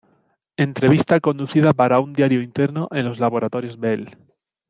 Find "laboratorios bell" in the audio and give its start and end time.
3.19-4.09